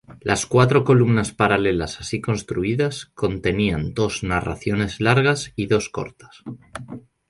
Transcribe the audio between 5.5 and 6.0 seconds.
y dos